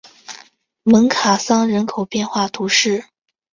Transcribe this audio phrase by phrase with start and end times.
[0.81, 3.05] 蒙卡桑人口变化图示